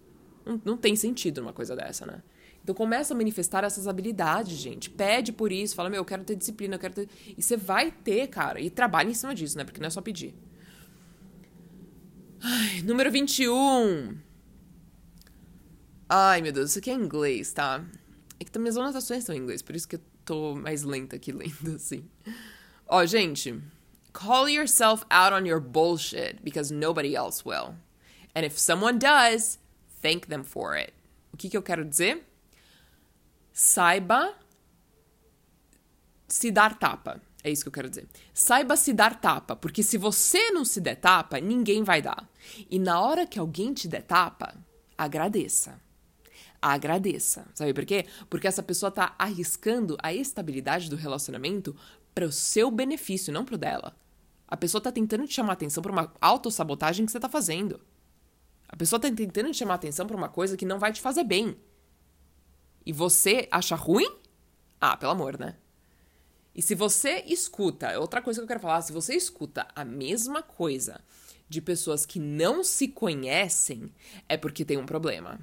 [0.44, 2.22] Não, não tem sentido uma coisa dessa, né?
[2.62, 4.90] Então começa a manifestar essas habilidades, gente.
[4.90, 7.08] Pede por isso, fala, meu, eu quero ter disciplina, eu quero ter.
[7.36, 8.60] E você vai ter, cara.
[8.60, 9.64] E trabalha em cima disso, né?
[9.64, 10.34] Porque não é só pedir.
[12.40, 14.16] Ai, número 21.
[16.08, 17.84] Ai, meu Deus, isso aqui é inglês, tá?
[18.40, 21.16] É que também as anotações estão em inglês, por isso que eu tô mais lenta
[21.16, 22.04] aqui lendo, assim.
[22.86, 23.60] Ó, gente.
[24.18, 27.76] Call yourself out on your bullshit because nobody else will.
[28.35, 29.59] And if someone does,
[30.02, 30.92] thank them for it.
[31.33, 32.26] O que, que eu quero dizer?
[33.52, 34.35] Saiba
[36.26, 37.20] se dar tapa.
[37.44, 38.09] É isso que eu quero dizer.
[38.35, 42.28] Saiba se dar tapa, porque se você não se der tapa, ninguém vai dar.
[42.68, 44.52] E na hora que alguém te der tapa,
[44.96, 45.81] agradeça.
[46.61, 47.46] Agradeça.
[47.54, 48.04] Sabe por quê?
[48.28, 51.76] Porque essa pessoa tá arriscando a estabilidade do relacionamento
[52.12, 53.94] para o seu benefício, não pro dela.
[54.48, 57.80] A pessoa tá tentando te chamar atenção para uma autossabotagem que você tá fazendo.
[58.66, 61.22] A pessoa tá tentando te chamar atenção para uma coisa que não vai te fazer
[61.22, 61.56] bem.
[62.84, 64.11] E você acha ruim?
[64.80, 65.56] Ah, pelo amor, né?
[66.54, 70.42] E se você escuta, outra coisa que eu quero falar, se você escuta a mesma
[70.42, 71.00] coisa
[71.48, 73.92] de pessoas que não se conhecem,
[74.28, 75.38] é porque tem um problema.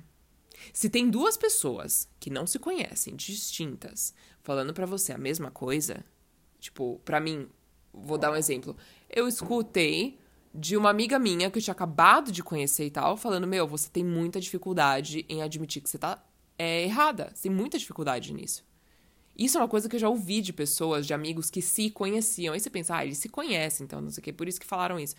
[0.73, 6.03] Se tem duas pessoas que não se conhecem, distintas, falando para você a mesma coisa,
[6.59, 7.47] tipo, para mim,
[7.93, 8.75] vou dar um exemplo.
[9.09, 10.19] Eu escutei
[10.53, 13.89] de uma amiga minha que eu tinha acabado de conhecer e tal, falando: Meu, você
[13.89, 16.23] tem muita dificuldade em admitir que você tá
[16.57, 17.31] é, errada.
[17.33, 18.63] Você tem muita dificuldade nisso.
[19.37, 22.53] Isso é uma coisa que eu já ouvi de pessoas, de amigos que se conheciam.
[22.53, 24.65] Aí você pensa, ah, eles se conhecem, então não sei o que, por isso que
[24.65, 25.15] falaram isso.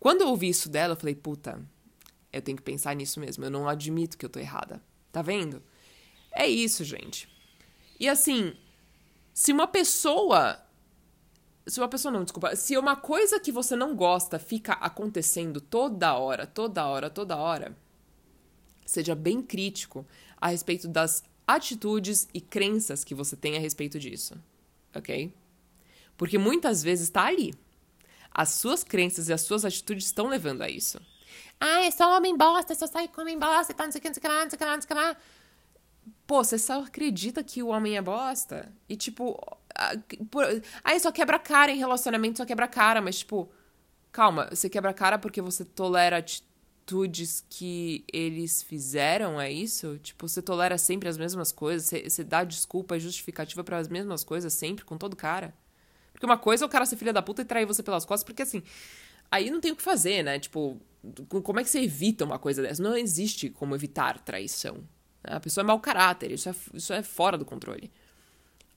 [0.00, 1.64] Quando eu ouvi isso dela, eu falei, puta,
[2.32, 3.44] eu tenho que pensar nisso mesmo.
[3.44, 4.82] Eu não admito que eu tô errada.
[5.12, 5.62] Tá vendo?
[6.32, 7.28] É isso, gente.
[8.00, 8.54] E assim,
[9.32, 10.60] se uma pessoa.
[11.66, 12.56] Se uma pessoa não, desculpa.
[12.56, 17.76] Se uma coisa que você não gosta fica acontecendo toda hora, toda hora, toda hora,
[18.84, 20.06] seja bem crítico
[20.40, 24.34] a respeito das atitudes e crenças que você tem a respeito disso,
[24.94, 25.32] ok?
[26.16, 27.54] Porque muitas vezes está ali.
[28.30, 31.00] As suas crenças e as suas atitudes estão levando a isso.
[31.60, 34.08] Ah, é só homem bosta, só sai com homem bosta, tá, não sei o que,
[34.08, 35.16] não sei o que lá, não sei o que lá, não sei o que lá.
[36.32, 38.72] Pô, você só acredita que o homem é bosta?
[38.88, 39.38] E tipo,
[40.82, 43.50] aí só quebra cara em relacionamento, só quebra cara, mas tipo,
[44.10, 49.98] calma, você quebra cara porque você tolera atitudes que eles fizeram, é isso?
[49.98, 54.24] Tipo, você tolera sempre as mesmas coisas, você, você dá desculpa justificativa para as mesmas
[54.24, 55.52] coisas sempre, com todo cara.
[56.14, 58.24] Porque uma coisa é o cara ser filha da puta e trair você pelas costas,
[58.24, 58.62] porque assim,
[59.30, 60.38] aí não tem o que fazer, né?
[60.38, 60.80] Tipo,
[61.28, 62.82] como é que você evita uma coisa dessa?
[62.82, 64.82] Não existe como evitar traição.
[65.24, 67.90] A pessoa é mau caráter, isso é, isso é fora do controle.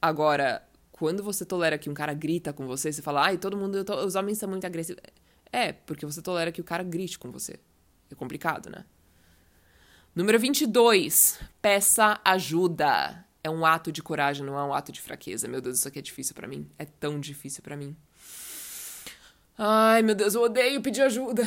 [0.02, 3.84] Agora, quando você tolera que um cara grita com você, você fala, ai, todo mundo,
[4.06, 5.02] os homens são muito agressivos.
[5.52, 7.60] É, porque você tolera que o cara grite com você.
[8.12, 8.86] É complicado, né?
[10.14, 11.40] Número 22.
[11.62, 13.26] Peça ajuda.
[13.44, 15.48] É um ato de coragem, não é um ato de fraqueza.
[15.48, 16.70] Meu Deus, isso aqui é difícil para mim.
[16.80, 17.96] É tão difícil para mim.
[19.58, 21.44] Ai, meu Deus, eu odeio pedir ajuda.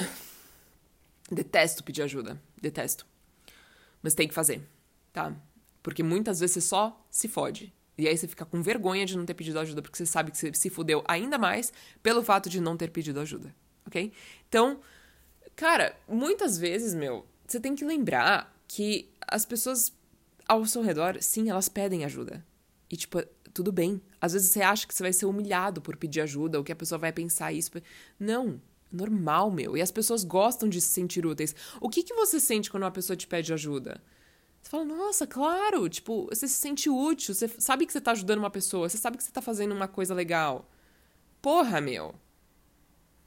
[1.30, 2.40] Detesto pedir ajuda.
[2.60, 3.06] Detesto.
[4.02, 4.62] Mas tem que fazer,
[5.12, 5.34] tá?
[5.82, 7.72] Porque muitas vezes você só se fode.
[7.96, 10.38] E aí você fica com vergonha de não ter pedido ajuda, porque você sabe que
[10.38, 14.12] você se fudeu ainda mais pelo fato de não ter pedido ajuda, ok?
[14.48, 14.80] Então,
[15.56, 19.92] cara, muitas vezes, meu, você tem que lembrar que as pessoas
[20.46, 22.44] ao seu redor, sim, elas pedem ajuda.
[22.90, 23.20] E, tipo,
[23.52, 24.00] tudo bem.
[24.20, 26.76] Às vezes você acha que você vai ser humilhado por pedir ajuda, ou que a
[26.76, 27.70] pessoa vai pensar isso.
[28.18, 29.76] Não, normal, meu.
[29.76, 31.54] E as pessoas gostam de se sentir úteis.
[31.80, 34.00] O que, que você sente quando uma pessoa te pede ajuda?
[34.62, 38.38] Você fala, nossa, claro, tipo, você se sente útil, você sabe que você tá ajudando
[38.38, 40.68] uma pessoa, você sabe que você tá fazendo uma coisa legal.
[41.40, 42.14] Porra, meu.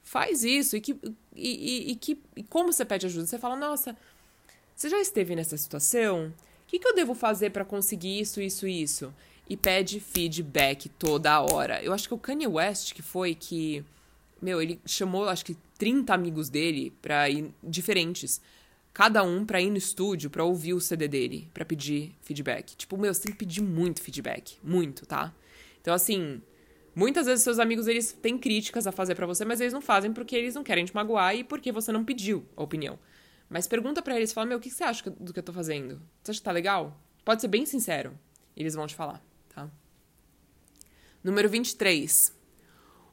[0.03, 0.75] Faz isso.
[0.75, 0.91] E, que,
[1.35, 3.25] e, e, e que, e como você pede ajuda?
[3.25, 3.97] Você fala, nossa,
[4.75, 6.27] você já esteve nessa situação?
[6.63, 9.13] O que, que eu devo fazer para conseguir isso, isso, isso?
[9.49, 11.81] E pede feedback toda hora.
[11.83, 13.83] Eu acho que o Kanye West que foi que
[14.41, 18.41] meu, ele chamou, acho que 30 amigos dele pra ir diferentes.
[18.93, 22.75] Cada um pra ir no estúdio pra ouvir o CD dele, pra pedir feedback.
[22.75, 24.57] Tipo, meu, você tem que pedir muito feedback.
[24.61, 25.33] Muito, tá?
[25.79, 26.41] Então, assim,
[26.93, 30.11] muitas vezes seus amigos, eles têm críticas a fazer para você, mas eles não fazem
[30.11, 32.99] porque eles não querem te magoar e porque você não pediu a opinião.
[33.49, 36.01] Mas pergunta para eles, fala, meu, o que você acha do que eu tô fazendo?
[36.21, 36.99] Você acha que tá legal?
[37.23, 38.17] Pode ser bem sincero.
[38.55, 39.23] Eles vão te falar,
[39.53, 39.69] tá?
[41.23, 42.33] Número 23.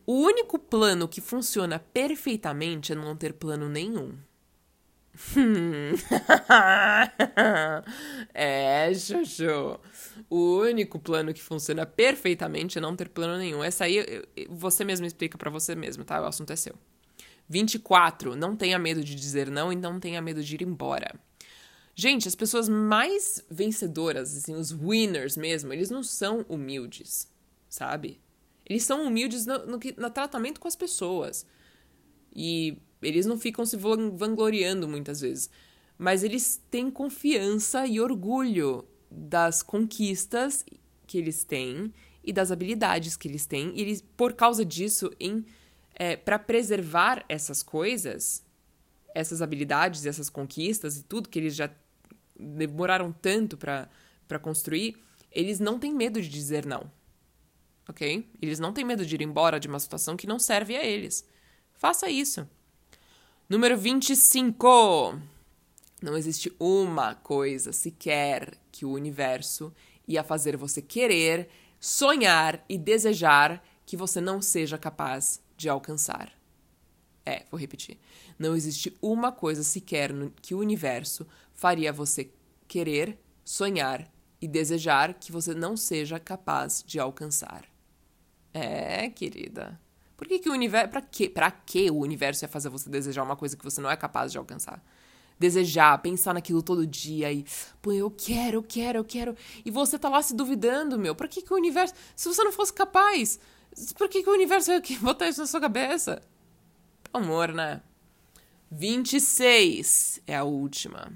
[0.07, 4.17] O único plano que funciona perfeitamente é não ter plano nenhum.
[8.33, 9.81] é, Jojo.
[10.31, 13.65] O único plano que funciona perfeitamente é não ter plano nenhum.
[13.65, 16.21] Essa aí você mesmo explica para você mesmo, tá?
[16.21, 16.77] O assunto é seu.
[17.49, 18.37] 24.
[18.37, 21.15] Não tenha medo de dizer não e não tenha medo de ir embora.
[21.95, 27.29] Gente, as pessoas mais vencedoras, assim, os winners mesmo, eles não são humildes,
[27.69, 28.21] sabe?
[28.65, 31.45] Eles são humildes no, no, no tratamento com as pessoas.
[32.33, 35.51] E eles não ficam se vangloriando muitas vezes.
[35.97, 40.65] Mas eles têm confiança e orgulho das conquistas
[41.07, 43.73] que eles têm e das habilidades que eles têm.
[43.75, 45.45] E eles, por causa disso, em
[45.99, 48.45] é, para preservar essas coisas,
[49.13, 51.69] essas habilidades, essas conquistas e tudo que eles já
[52.39, 54.97] demoraram tanto para construir,
[55.33, 56.89] eles não têm medo de dizer não.
[57.89, 58.31] Ok?
[58.41, 61.27] Eles não têm medo de ir embora de uma situação que não serve a eles.
[61.73, 62.49] Faça isso.
[63.51, 65.19] Número 25.
[66.03, 69.73] Não existe uma coisa sequer que o universo
[70.07, 71.49] ia fazer você querer,
[71.81, 76.31] sonhar e desejar que você não seja capaz de alcançar.
[77.25, 77.97] É, vou repetir.
[78.39, 82.31] Não existe uma coisa sequer que o universo faria você
[82.69, 87.65] querer, sonhar e desejar que você não seja capaz de alcançar.
[88.53, 89.81] É, querida.
[90.19, 90.89] Por que, que o universo.
[90.89, 93.89] Pra que, pra que o universo ia fazer você desejar uma coisa que você não
[93.89, 94.85] é capaz de alcançar?
[95.39, 97.47] Desejar, pensar naquilo todo dia e.
[97.81, 99.37] Pô, eu quero, eu quero, eu quero.
[99.65, 101.15] E você tá lá se duvidando, meu.
[101.15, 101.95] Pra que, que o universo.
[102.17, 103.39] Se você não fosse capaz,
[103.97, 106.21] por que, que o universo ia botar isso na sua cabeça?
[107.05, 107.81] Pelo amor, né?
[108.73, 111.13] 26 é a última.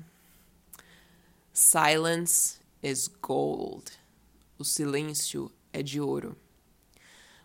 [1.53, 3.91] Silence is gold.
[4.57, 6.37] O silêncio é de ouro.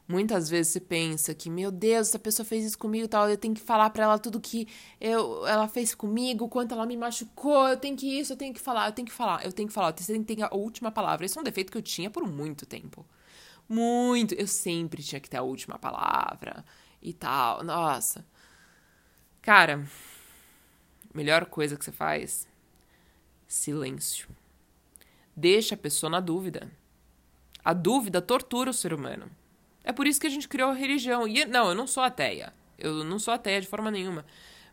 [0.08, 3.54] Muitas vezes você pensa que, meu Deus, essa pessoa fez isso comigo tal, eu tenho
[3.54, 4.65] que falar para ela tudo que
[5.02, 8.60] eu, ela fez comigo, quanto ela me machucou, eu tenho que isso, eu tenho que
[8.60, 10.91] falar, eu tenho que falar, eu tenho que falar, você tem que ter a última
[10.91, 11.26] palavra.
[11.26, 13.06] Isso é um defeito que eu tinha por muito tempo.
[13.67, 14.34] Muito.
[14.36, 16.63] Eu sempre tinha que ter a última palavra
[17.02, 17.63] e tal.
[17.63, 18.26] Nossa.
[19.41, 19.86] Cara,
[21.13, 22.48] melhor coisa que você faz:
[23.46, 24.30] silêncio.
[25.36, 26.72] Deixa a pessoa na dúvida.
[27.63, 29.30] A dúvida tortura o ser humano.
[29.88, 31.26] É por isso que a gente criou a religião.
[31.26, 32.54] E não, eu não sou ateia.
[32.78, 34.26] Eu não sou ateia de forma nenhuma.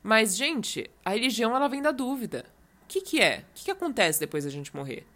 [0.03, 2.44] Mas, gente, a religião ela vem da dúvida.
[2.83, 3.38] O que, que é?
[3.38, 5.07] O que, que acontece depois da gente morrer?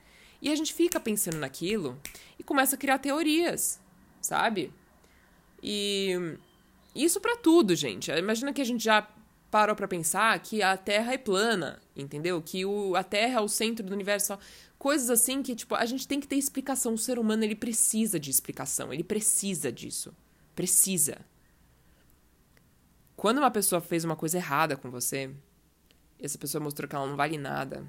[0.41, 2.01] E a gente fica pensando naquilo
[2.39, 3.81] e começa a criar teorias,
[4.23, 4.73] sabe?
[5.61, 6.39] E
[6.95, 8.09] isso para tudo, gente.
[8.13, 9.05] Imagina que a gente já
[9.51, 12.41] parou para pensar que a Terra é plana, entendeu?
[12.41, 14.39] Que o, a Terra é o centro do universo.
[14.79, 16.95] Coisas assim que, tipo, a gente tem que ter explicação.
[16.95, 18.93] O ser humano, ele precisa de explicação.
[18.93, 20.15] Ele precisa disso.
[20.55, 21.19] Precisa.
[23.17, 25.35] Quando uma pessoa fez uma coisa errada com você,
[26.21, 27.85] essa pessoa mostrou que ela não vale nada,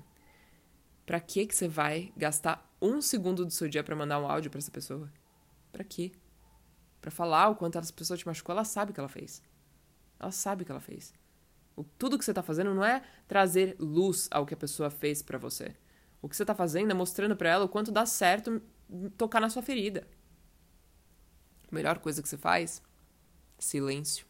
[1.10, 4.52] Pra que que você vai gastar um segundo do seu dia para mandar um áudio
[4.52, 5.12] para essa pessoa?
[5.72, 6.12] Pra quê?
[7.02, 9.42] Pra falar o quanto essa pessoa te machucou, ela sabe o que ela fez.
[10.20, 11.12] Ela sabe o que ela fez.
[11.98, 15.40] Tudo que você tá fazendo não é trazer luz ao que a pessoa fez para
[15.40, 15.76] você.
[16.22, 18.62] O que você tá fazendo é mostrando para ela o quanto dá certo
[19.18, 20.08] tocar na sua ferida.
[21.72, 22.82] A melhor coisa que você faz?
[23.58, 24.26] Silêncio.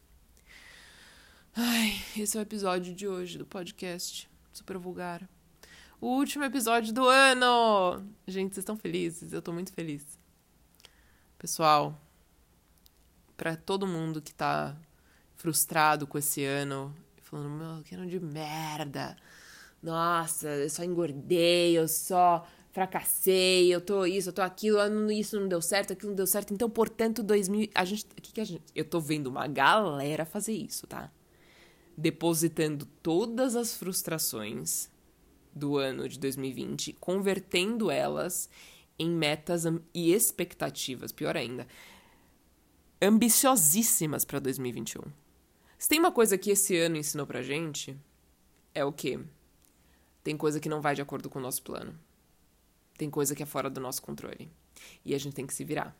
[1.54, 4.30] Ai, esse é o episódio de hoje do podcast.
[4.52, 5.28] Super vulgar
[6.00, 8.02] o último episódio do ano!
[8.26, 9.34] Gente, vocês estão felizes?
[9.34, 10.18] Eu tô muito feliz.
[11.36, 12.00] Pessoal,
[13.36, 14.74] para todo mundo que tá
[15.36, 19.14] frustrado com esse ano, falando, meu, que ano de merda.
[19.82, 24.78] Nossa, eu só engordei, eu só fracassei, eu tô isso, eu tô aquilo,
[25.10, 26.52] isso não deu certo, aquilo não deu certo.
[26.54, 30.52] Então, portanto, 2000, a gente, que que a gente, eu tô vendo uma galera fazer
[30.52, 31.10] isso, tá?
[31.96, 34.90] Depositando todas as frustrações
[35.52, 38.48] do ano de 2020, convertendo elas
[38.98, 39.64] em metas
[39.94, 41.66] e expectativas, pior ainda,
[43.02, 45.02] ambiciosíssimas para 2021.
[45.78, 47.96] Se tem uma coisa que esse ano ensinou pra gente,
[48.74, 49.18] é o quê?
[50.22, 51.98] Tem coisa que não vai de acordo com o nosso plano.
[52.96, 54.50] Tem coisa que é fora do nosso controle.
[55.04, 55.96] E a gente tem que se virar.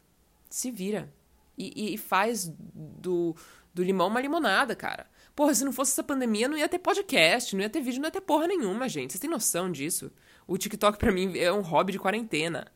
[0.48, 1.12] Se vira.
[1.56, 3.35] E, e faz do,
[3.72, 5.06] do limão uma limonada, cara.
[5.35, 8.06] Porra, se não fosse essa pandemia, não ia ter podcast, não ia ter vídeo, não
[8.06, 9.12] ia ter porra nenhuma, gente.
[9.12, 10.11] Vocês têm noção disso?
[10.46, 12.66] O TikTok para mim é um hobby de quarentena.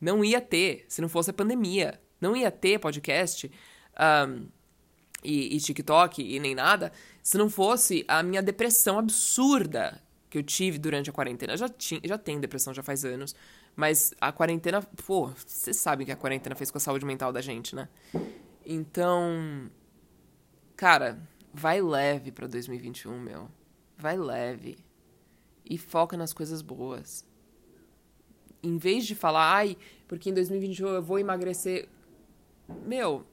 [0.00, 2.00] Não ia ter, se não fosse a pandemia.
[2.20, 3.50] Não ia ter podcast
[4.28, 4.46] um,
[5.22, 10.02] e, e TikTok e nem nada se não fosse a minha depressão absurda
[10.34, 11.56] que eu tive durante a quarentena.
[11.56, 13.36] já, tinha, já tenho depressão já faz anos.
[13.76, 17.40] Mas a quarentena, pô, vocês sabem que a quarentena fez com a saúde mental da
[17.40, 17.88] gente, né?
[18.66, 19.70] Então,
[20.74, 21.22] cara,
[21.52, 23.48] vai leve para 2021, meu.
[23.96, 24.76] Vai leve.
[25.64, 27.24] E foca nas coisas boas.
[28.60, 29.76] Em vez de falar, ai,
[30.08, 31.88] porque em 2021 eu vou emagrecer.
[32.84, 33.24] Meu,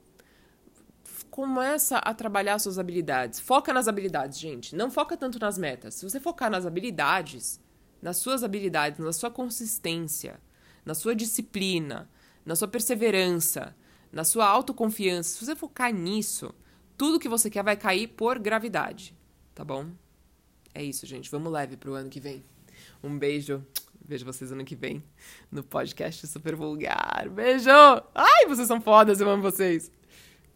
[1.32, 3.40] começa a trabalhar suas habilidades.
[3.40, 4.76] Foca nas habilidades, gente.
[4.76, 5.96] Não foca tanto nas metas.
[5.96, 7.60] Se você focar nas habilidades,
[8.02, 10.40] nas suas habilidades, na sua consistência,
[10.86, 12.10] na sua disciplina,
[12.46, 13.74] na sua perseverança,
[14.12, 16.54] na sua autoconfiança, se você focar nisso,
[16.98, 19.16] tudo que você quer vai cair por gravidade,
[19.56, 19.88] tá bom?
[20.74, 21.32] É isso, gente.
[21.32, 22.44] Vamos leve pro ano que vem.
[23.02, 23.66] Um beijo.
[24.04, 25.02] Vejo vocês ano que vem
[25.50, 27.30] no podcast Super Vulgar.
[27.30, 27.70] Beijo!
[28.14, 29.90] Ai, vocês são fodas, eu amo vocês.